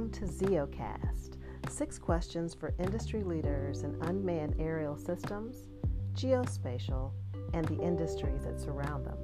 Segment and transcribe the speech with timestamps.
[0.00, 1.36] Welcome to ZEOcast
[1.68, 5.68] six questions for industry leaders in unmanned aerial systems,
[6.14, 7.12] geospatial,
[7.52, 9.18] and the industries that surround them.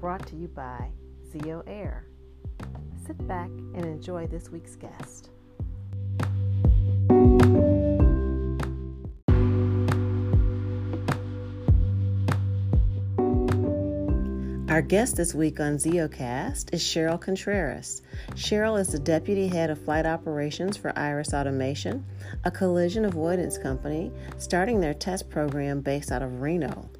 [0.00, 0.90] Brought to you by
[1.30, 2.06] ZEO Air.
[3.06, 5.32] Sit back and enjoy this week's guest.
[14.76, 18.02] Our guest this week on ZEOcast is Cheryl Contreras.
[18.32, 22.04] Cheryl is the Deputy Head of Flight Operations for Iris Automation,
[22.44, 26.90] a collision avoidance company starting their test program based out of Reno.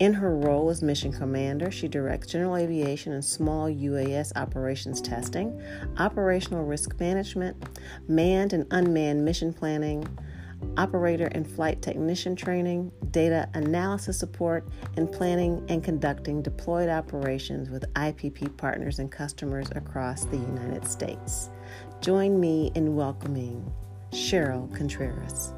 [0.00, 5.62] In her role as Mission Commander, she directs general aviation and small UAS operations testing,
[5.98, 7.56] operational risk management,
[8.08, 10.04] manned and unmanned mission planning,
[10.76, 17.84] operator and flight technician training, data analysis support, and planning and conducting deployed operations with
[17.94, 21.50] IPP partners and customers across the United States.
[22.00, 23.72] Join me in welcoming
[24.10, 25.52] Cheryl Contreras.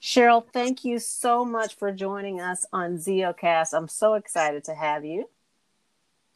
[0.00, 3.72] Cheryl, thank you so much for joining us on ZEOcast.
[3.72, 5.28] I'm so excited to have you.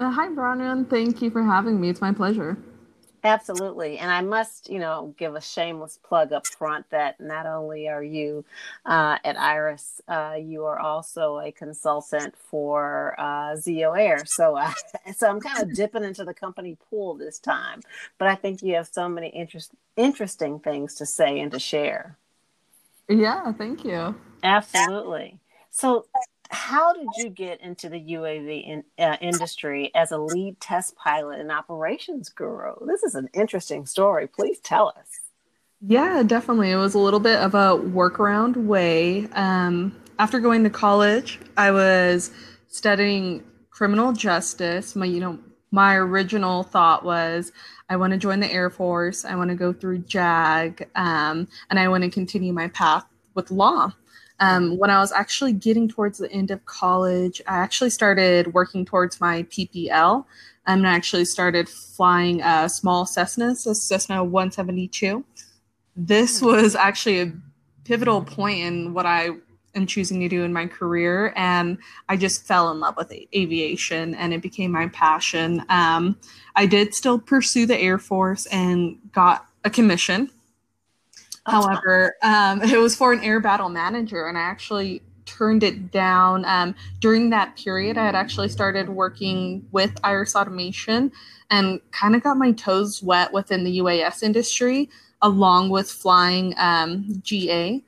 [0.00, 0.89] Uh, hi, Bronwyn.
[0.89, 1.89] Thank you for having me.
[1.89, 2.56] It's my pleasure.
[3.24, 3.98] Absolutely.
[3.98, 8.02] And I must, you know, give a shameless plug up front that not only are
[8.02, 8.44] you
[8.86, 14.24] uh, at Iris, uh, you are also a consultant for uh, ZEO Air.
[14.24, 14.72] So, uh,
[15.16, 17.80] so I'm kind of dipping into the company pool this time.
[18.19, 22.16] But I think you have so many interest, interesting things to say and to share.
[23.08, 24.14] Yeah, thank you.
[24.42, 25.39] Absolutely.
[25.70, 26.06] So
[26.50, 31.40] how did you get into the UAV in, uh, industry as a lead test pilot
[31.40, 32.74] and operations guru?
[32.86, 34.27] This is an interesting story.
[34.27, 35.20] Please tell us.
[35.80, 36.70] Yeah, definitely.
[36.70, 39.28] It was a little bit of a workaround way.
[39.32, 42.32] Um, after going to college, I was
[42.66, 44.96] studying criminal justice.
[44.96, 45.38] My, you know,
[45.70, 47.52] my original thought was
[47.88, 49.24] I want to join the Air Force.
[49.24, 53.50] I want to go through JAG, um, and I want to continue my path with
[53.50, 53.92] law.
[54.40, 58.84] Um, when I was actually getting towards the end of college, I actually started working
[58.84, 60.24] towards my PPL.
[60.66, 65.24] and I actually started flying a small Cessnas, a Cessna 172.
[65.96, 66.46] This hmm.
[66.46, 67.32] was actually a
[67.84, 69.30] pivotal point in what I
[69.74, 71.32] am choosing to do in my career.
[71.36, 71.78] And
[72.08, 75.64] I just fell in love with aviation and it became my passion.
[75.68, 76.18] Um,
[76.55, 80.30] I did still pursue the Air Force and got a commission
[81.48, 86.45] However, um, it was for an air battle manager, and I actually turned it down.
[86.47, 91.13] Um, during that period, I had actually started working with Iris Automation
[91.51, 94.89] and kind of got my toes wet within the UAS industry,
[95.23, 97.85] along with flying um, GA.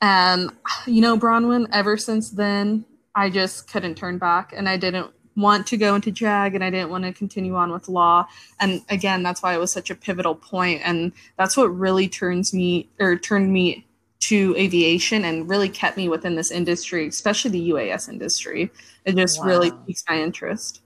[0.00, 0.50] And,
[0.86, 2.84] you know, Bronwyn, ever since then,
[3.14, 6.70] I just couldn't turn back and I didn't want to go into JAG and I
[6.70, 8.26] didn't want to continue on with law.
[8.58, 10.82] And again, that's why it was such a pivotal point.
[10.84, 13.86] And that's what really turns me or turned me
[14.20, 18.70] to aviation and really kept me within this industry, especially the UAS industry.
[19.04, 19.46] It just wow.
[19.46, 20.82] really piques my interest.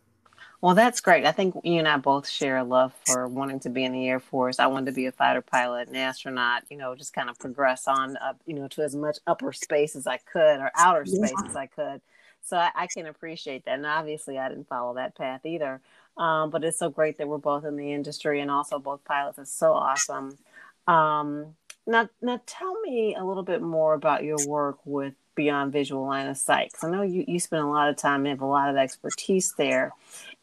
[0.61, 1.25] Well, that's great.
[1.25, 4.07] I think you and I both share a love for wanting to be in the
[4.09, 4.61] Air Force.
[4.61, 7.89] I wanted to be a fighter pilot, an astronaut, you know, just kind of progress
[7.89, 11.33] on up, you know, to as much upper space as I could or outer space
[11.37, 11.49] yeah.
[11.49, 12.01] as I could.
[12.45, 13.75] So I, I, can appreciate that.
[13.75, 15.81] And obviously, I didn't follow that path either.
[16.17, 19.39] Um, but it's so great that we're both in the industry and also both pilots.
[19.39, 20.37] It's so awesome.
[20.87, 21.55] Um,
[21.87, 26.29] now, now tell me a little bit more about your work with Beyond Visual Line
[26.29, 26.71] of Sight.
[26.73, 28.77] Because I know you, you spend a lot of time and have a lot of
[28.77, 29.93] expertise there.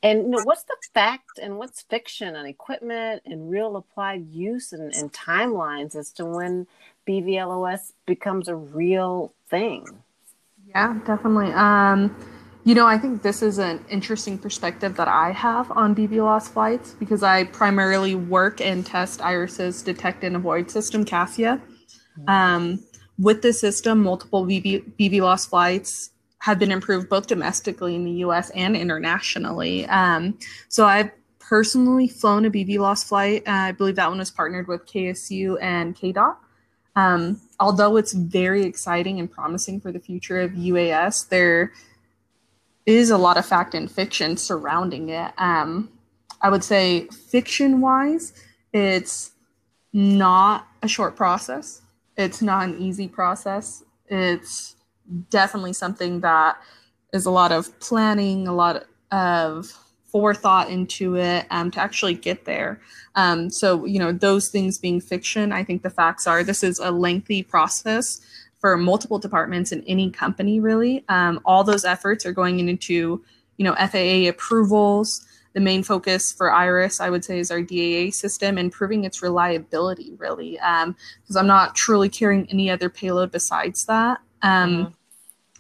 [0.02, 4.74] And you know, what's the fact and what's fiction and equipment and real applied use
[4.74, 6.68] and, and timelines as to when
[7.08, 9.86] BVLOS becomes a real thing?
[10.70, 11.52] Yeah, definitely.
[11.54, 12.16] Um,
[12.64, 16.94] you know, I think this is an interesting perspective that I have on BVLOS flights
[16.94, 21.60] because I primarily work and test Iris's detect and avoid system, CASIA.
[22.28, 22.84] Um,
[23.18, 28.52] with this system, multiple BB, BVLOS flights have been improved both domestically in the US
[28.52, 29.88] and internationally.
[29.88, 31.10] Um, so I've
[31.40, 33.42] personally flown a BVLOS flight.
[33.48, 36.36] Uh, I believe that one was partnered with KSU and KDOT.
[36.96, 41.72] Um, although it's very exciting and promising for the future of UAS, there
[42.86, 45.32] is a lot of fact and fiction surrounding it.
[45.38, 45.90] Um,
[46.42, 48.34] I would say fiction wise,
[48.74, 49.32] it's
[49.94, 51.82] not a short process.
[52.18, 53.84] It's not an easy process.
[54.08, 54.76] It's
[55.30, 56.58] definitely something that
[57.14, 59.72] is a lot of planning, a lot of
[60.12, 62.80] forethought into it um, to actually get there.
[63.16, 66.80] Um, so, you know, those things being fiction, I think the facts are this is
[66.80, 68.22] a lengthy process
[68.60, 71.04] for multiple departments in any company, really.
[71.10, 73.24] Um, all those efforts are going into,
[73.58, 78.12] you know, FAA approvals, the main focus for Iris, I would say, is our DAA
[78.12, 83.86] system, improving its reliability, really, because um, I'm not truly carrying any other payload besides
[83.86, 84.20] that.
[84.42, 84.94] Um, mm-hmm.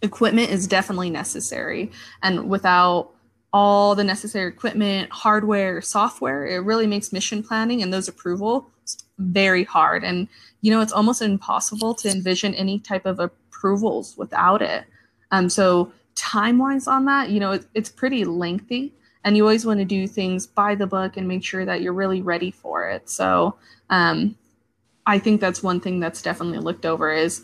[0.02, 1.92] Equipment is definitely necessary,
[2.22, 3.12] and without
[3.52, 8.66] all the necessary equipment, hardware, software, it really makes mission planning and those approvals
[9.18, 10.04] very hard.
[10.04, 10.28] And
[10.62, 14.86] you know, it's almost impossible to envision any type of approvals without it.
[15.32, 18.94] Um, so time wise on that, you know, it, it's pretty lengthy
[19.24, 21.94] and you always want to do things by the book and make sure that you're
[21.94, 23.10] really ready for it.
[23.10, 23.56] So
[23.90, 24.36] um,
[25.06, 27.44] I think that's one thing that's definitely looked over is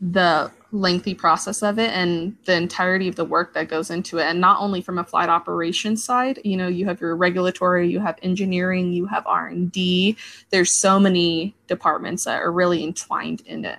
[0.00, 4.24] the lengthy process of it and the entirety of the work that goes into it.
[4.24, 8.00] And not only from a flight operations side you know you have your regulatory you
[8.00, 10.16] have engineering you have r&d
[10.50, 13.78] there's so many departments that are really entwined in it.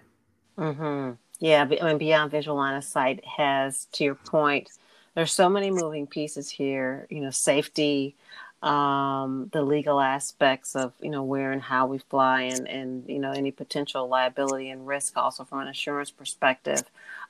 [0.58, 1.12] Mm-hmm.
[1.40, 4.70] yeah I mean, beyond visual line of sight has to your point
[5.16, 8.16] there's so many moving pieces here you know safety
[8.62, 13.20] um, the legal aspects of you know where and how we fly and and you
[13.20, 16.84] know any potential liability and risk also from an insurance perspective.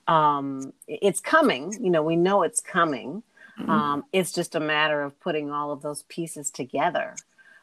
[0.07, 1.73] Um, it's coming.
[1.81, 3.23] You know we know it's coming.
[3.59, 3.69] Mm-hmm.
[3.69, 7.15] um, it's just a matter of putting all of those pieces together.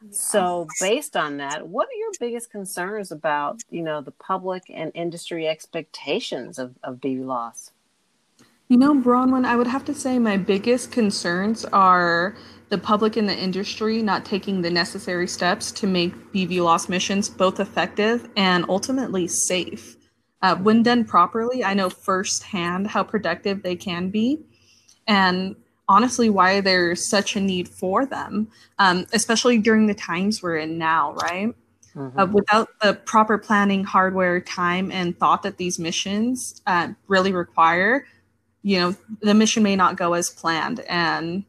[0.03, 0.09] Yeah.
[0.11, 4.91] so based on that what are your biggest concerns about you know the public and
[4.95, 7.71] industry expectations of, of BVLOS
[8.73, 12.35] you know, Bronwyn, I would have to say my biggest concerns are
[12.73, 17.61] the public and the industry not taking the necessary steps to make BVLOS missions both
[17.61, 19.95] effective and ultimately safe.
[20.41, 24.41] Uh, when done properly, I know firsthand how productive they can be,
[25.07, 25.55] and
[25.87, 28.49] honestly, why there's such a need for them,
[28.79, 31.55] um, especially during the times we're in now, right?
[31.95, 32.19] Mm-hmm.
[32.19, 38.07] Uh, without the proper planning, hardware, time, and thought that these missions uh, really require,
[38.63, 40.81] you know, the mission may not go as planned.
[40.89, 41.45] And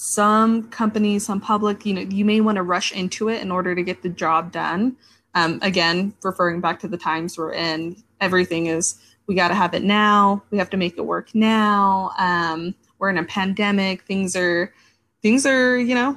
[0.00, 3.74] some companies, some public, you know, you may want to rush into it in order
[3.74, 4.96] to get the job done.
[5.34, 9.74] Um, again, referring back to the times we're in, everything is we got to have
[9.74, 10.40] it now.
[10.52, 12.12] We have to make it work now.
[12.16, 14.02] Um, we're in a pandemic.
[14.02, 14.72] Things are,
[15.20, 16.16] things are, you know,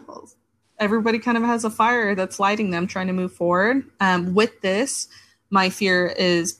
[0.77, 3.83] everybody kind of has a fire that's lighting them, trying to move forward.
[3.99, 5.07] Um, with this,
[5.49, 6.59] my fear is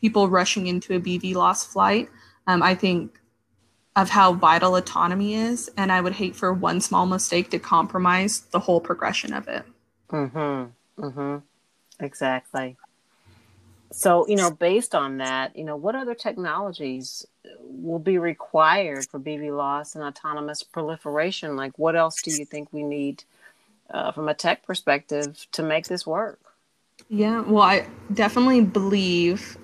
[0.00, 2.08] people rushing into a BVLOS flight.
[2.46, 3.20] Um, I think
[3.96, 8.40] of how vital autonomy is and i would hate for one small mistake to compromise
[8.52, 9.64] the whole progression of it.
[10.10, 11.02] Mm-hmm.
[11.02, 11.36] Mm-hmm.
[12.04, 12.76] Exactly.
[13.90, 17.26] So you know based on that you know what other technologies
[17.60, 21.56] will be required for BVLOS and autonomous proliferation?
[21.56, 23.24] Like what else do you think we need
[23.90, 26.38] uh, from a tech perspective to make this work?
[27.08, 29.56] Yeah well i definitely believe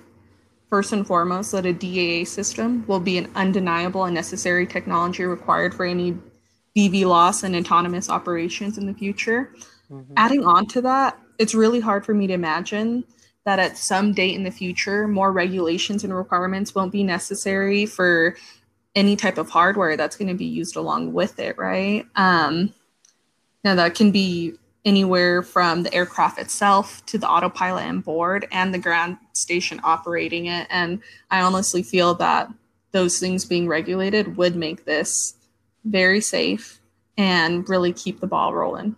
[0.73, 5.75] First and foremost, that a DAA system will be an undeniable and necessary technology required
[5.75, 6.17] for any
[6.75, 9.53] BVLOS and autonomous operations in the future.
[9.91, 10.13] Mm-hmm.
[10.17, 13.03] Adding on to that, it's really hard for me to imagine
[13.45, 18.35] that at some date in the future, more regulations and requirements won't be necessary for
[18.95, 22.07] any type of hardware that's going to be used along with it, right?
[22.15, 22.73] Um,
[23.63, 28.73] now, that can be anywhere from the aircraft itself to the autopilot on board and
[28.73, 30.67] the ground station operating it.
[30.69, 31.01] And
[31.31, 32.49] I honestly feel that
[32.91, 35.35] those things being regulated would make this
[35.85, 36.79] very safe
[37.17, 38.95] and really keep the ball rolling.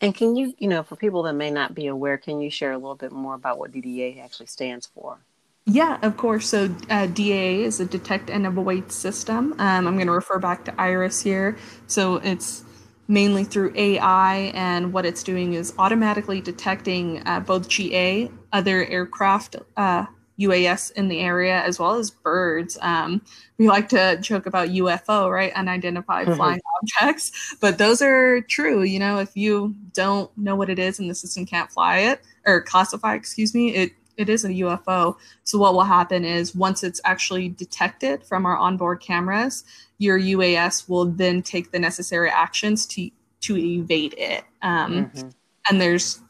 [0.00, 2.72] And can you, you know, for people that may not be aware, can you share
[2.72, 5.18] a little bit more about what DDA actually stands for?
[5.64, 6.48] Yeah, of course.
[6.48, 9.52] So uh, DAA is a detect and avoid system.
[9.58, 11.56] Um, I'm going to refer back to IRIS here.
[11.86, 12.64] So it's
[13.08, 19.56] mainly through AI, and what it's doing is automatically detecting uh, both GA, other aircraft,
[19.76, 20.06] uh,
[20.40, 22.78] UAS in the area, as well as birds.
[22.80, 23.22] Um,
[23.58, 25.52] we like to joke about UFO, right?
[25.52, 26.36] Unidentified mm-hmm.
[26.36, 28.82] flying objects, but those are true.
[28.82, 32.22] You know, if you don't know what it is and the system can't fly it
[32.46, 35.16] or classify, excuse me, it it is a UFO.
[35.44, 39.64] So what will happen is once it's actually detected from our onboard cameras,
[39.98, 43.10] your UAS will then take the necessary actions to
[43.42, 44.44] to evade it.
[44.62, 45.28] Um, mm-hmm.
[45.68, 46.20] And there's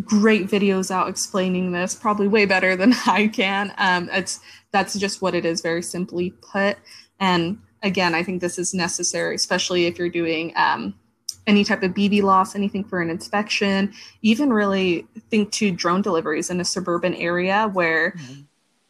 [0.00, 3.72] great videos out explaining this, probably way better than I can.
[3.78, 6.78] Um, it's that's just what it is, very simply put.
[7.20, 10.94] And again, I think this is necessary, especially if you're doing um,
[11.46, 16.60] any type of BVLOS, anything for an inspection, even really think to drone deliveries in
[16.60, 18.12] a suburban area where.
[18.12, 18.42] Mm-hmm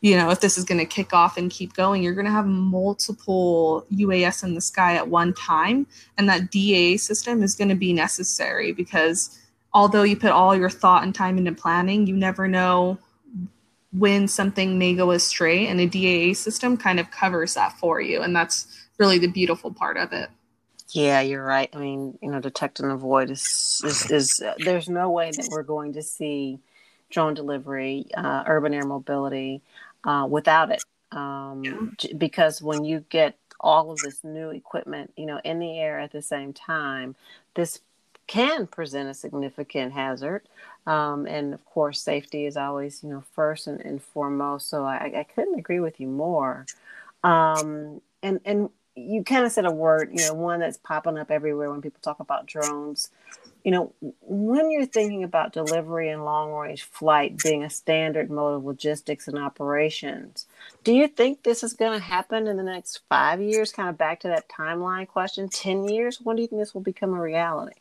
[0.02, 2.32] you know, if this is going to kick off and keep going, you're going to
[2.32, 5.86] have multiple UAS in the sky at one time.
[6.18, 9.38] And that DA system is going to be necessary because
[9.72, 12.98] although you put all your thought and time into planning, you never know
[13.92, 15.68] when something may go astray.
[15.68, 18.22] And a DAA system kind of covers that for you.
[18.22, 18.66] And that's
[18.98, 20.28] really the beautiful part of it.
[20.92, 21.70] Yeah, you're right.
[21.72, 25.48] I mean, you know, detect and avoid is is, is uh, there's no way that
[25.50, 26.58] we're going to see
[27.10, 29.62] drone delivery, uh, urban air mobility
[30.04, 30.82] uh, without it.
[31.12, 31.96] Um.
[32.18, 36.12] Because when you get all of this new equipment, you know, in the air at
[36.12, 37.14] the same time,
[37.54, 37.80] this
[38.26, 40.42] can present a significant hazard.
[40.86, 44.68] Um, and of course, safety is always, you know, first and, and foremost.
[44.68, 46.66] So I, I couldn't agree with you more.
[47.22, 51.30] Um, and and you kind of said a word, you know, one that's popping up
[51.30, 53.10] everywhere when people talk about drones.
[53.64, 58.56] You know, when you're thinking about delivery and long range flight being a standard mode
[58.56, 60.46] of logistics and operations,
[60.82, 63.72] do you think this is going to happen in the next five years?
[63.72, 66.20] Kind of back to that timeline question 10 years?
[66.20, 67.76] When do you think this will become a reality?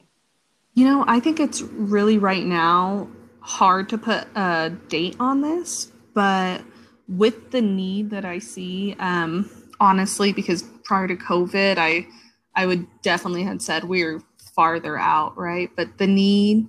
[0.74, 3.10] You know, I think it's really right now
[3.42, 6.62] hard to put a date on this, but
[7.08, 9.50] with the need that I see, um,
[9.80, 12.06] honestly, because prior to COVID, I
[12.54, 14.22] I would definitely have said we are
[14.54, 15.70] farther out, right?
[15.74, 16.68] But the need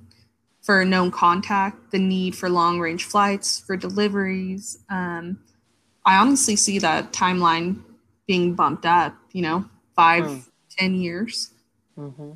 [0.60, 5.40] for known contact, the need for long range flights, for deliveries, um,
[6.06, 7.82] I honestly see that timeline
[8.28, 9.64] being bumped up, you know,
[9.96, 10.44] five, mm.
[10.70, 11.50] ten years.
[11.98, 12.34] Mm-hmm.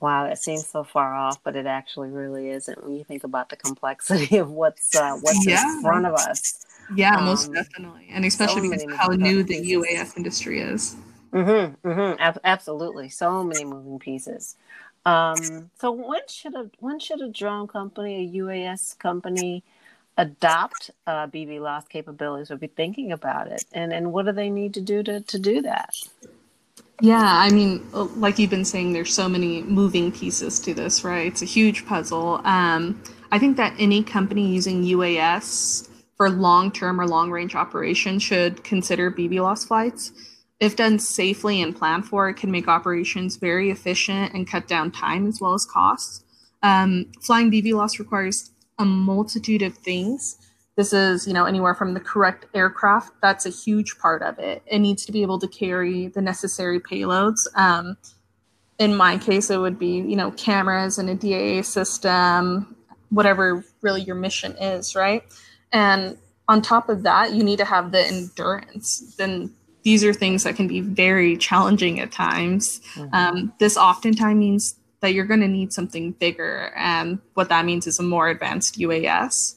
[0.00, 3.48] Wow, it seems so far off, but it actually really isn't when you think about
[3.48, 5.76] the complexity of what's uh, what's yeah.
[5.76, 6.63] in front of us.
[6.94, 10.96] Yeah, um, most definitely, and especially so because how new the UAS industry is.
[11.32, 14.56] Mm-hmm, mm-hmm, ab- absolutely, so many moving pieces.
[15.06, 19.62] Um, so when should a when should a drone company, a UAS company,
[20.16, 23.64] adopt uh, BVLOS capabilities or be thinking about it?
[23.72, 25.94] And and what do they need to do to to do that?
[27.00, 31.26] Yeah, I mean, like you've been saying, there's so many moving pieces to this, right?
[31.26, 32.40] It's a huge puzzle.
[32.44, 38.22] Um, I think that any company using UAS for long term or long range operations
[38.22, 40.12] should consider BVLOS flights.
[40.60, 44.92] If done safely and planned for, it can make operations very efficient and cut down
[44.92, 46.24] time as well as costs.
[46.62, 50.38] Um, flying BVLOS requires a multitude of things.
[50.76, 53.12] This is, you know, anywhere from the correct aircraft.
[53.20, 54.62] That's a huge part of it.
[54.66, 57.46] It needs to be able to carry the necessary payloads.
[57.56, 57.96] Um,
[58.78, 62.74] in my case, it would be, you know, cameras and a DAA system,
[63.10, 65.22] whatever really your mission is, right?
[65.74, 66.16] And
[66.48, 69.14] on top of that, you need to have the endurance.
[69.18, 69.52] Then
[69.82, 72.80] these are things that can be very challenging at times.
[72.94, 73.14] Mm-hmm.
[73.14, 76.72] Um, this oftentimes means that you're going to need something bigger.
[76.76, 79.56] And what that means is a more advanced UAS.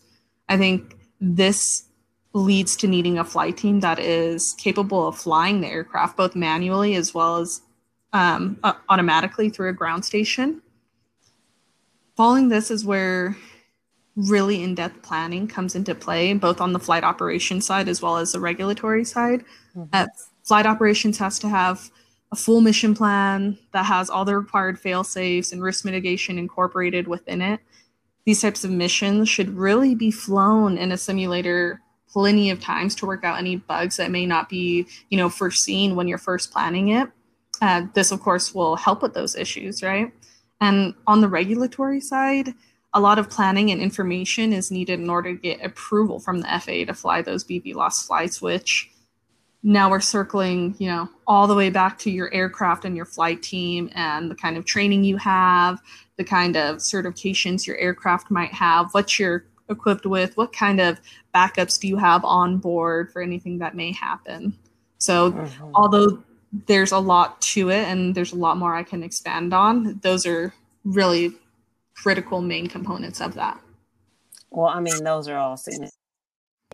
[0.50, 1.86] I think this
[2.34, 6.96] leads to needing a flight team that is capable of flying the aircraft both manually
[6.96, 7.62] as well as
[8.12, 10.62] um, uh, automatically through a ground station.
[12.16, 13.38] Following this is where
[14.18, 18.32] really in-depth planning comes into play both on the flight operation side as well as
[18.32, 19.46] the regulatory side.
[19.76, 19.84] Mm-hmm.
[19.94, 20.08] uh,
[20.44, 21.92] flight operations has to have
[22.32, 27.08] a full mission plan that has all the required fail safes and risk mitigation incorporated
[27.08, 27.60] within it.
[28.26, 33.06] These types of missions should really be flown in a simulator plenty of times to
[33.06, 36.90] work out any bugs that may not be you know foreseen when you're first planning
[36.90, 37.08] it.
[37.62, 40.12] Uh, this of course will help with those issues right?
[40.60, 42.56] And on the regulatory side
[42.98, 46.48] a lot of planning and information is needed in order to get approval from the
[46.48, 48.89] FAA to fly those BVLOS flights, which
[49.62, 53.44] now we're circling, you know, all the way back to your aircraft and your flight
[53.44, 55.80] team and the kind of training you have,
[56.16, 61.00] the kind of certifications your aircraft might have, what you're equipped with, what kind of
[61.36, 64.58] backups do you have on board for anything that may happen.
[64.98, 65.72] So, mm-hmm.
[65.75, 66.24] although
[66.66, 70.25] there's a lot to it and there's a lot more I can expand on, those
[70.25, 70.51] are
[70.84, 71.36] really
[72.01, 73.60] critical main components of that.
[74.50, 75.60] Well, I mean, those are all.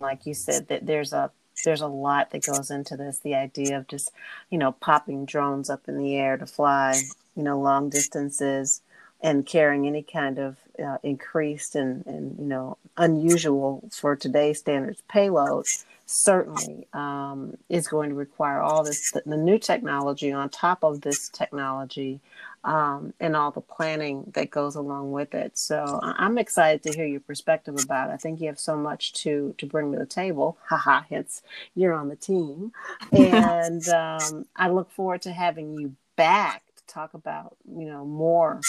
[0.00, 1.30] Like you said, that there's a
[1.64, 3.20] there's a lot that goes into this.
[3.20, 4.10] The idea of just,
[4.50, 7.00] you know, popping drones up in the air to fly,
[7.36, 8.82] you know, long distances
[9.22, 15.02] and carrying any kind of uh, increased and, and, you know, unusual for today's standards
[15.08, 15.64] payload
[16.06, 21.30] certainly um, is going to require all this, the new technology on top of this
[21.30, 22.20] technology
[22.64, 25.58] um, and all the planning that goes along with it.
[25.58, 28.14] So I'm excited to hear your perspective about it.
[28.14, 30.58] I think you have so much to to bring to the table.
[30.68, 31.42] Haha, hence
[31.74, 32.72] you're on the team,
[33.12, 38.60] and um, I look forward to having you back to talk about you know more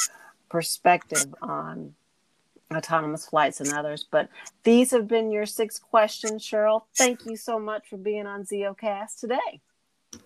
[0.50, 1.96] perspective on
[2.74, 4.06] autonomous flights and others.
[4.10, 4.30] But
[4.64, 6.84] these have been your six questions, Cheryl.
[6.96, 9.62] Thank you so much for being on ZEOcast today.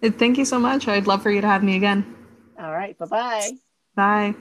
[0.01, 0.88] Thank you so much.
[0.88, 2.15] I'd love for you to have me again.
[2.60, 2.98] All right.
[2.98, 3.51] Bye-bye.
[3.96, 4.36] Bye.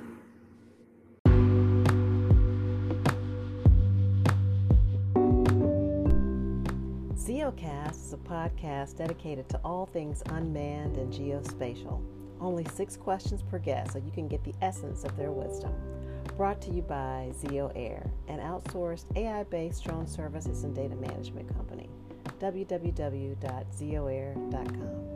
[7.14, 12.02] ZEOcast is a podcast dedicated to all things unmanned and geospatial.
[12.40, 15.74] Only six questions per guest so you can get the essence of their wisdom.
[16.36, 21.48] Brought to you by Zeo Air, an outsourced AI based drone services and data management
[21.54, 21.88] company.
[22.40, 25.07] www.zeoair.com.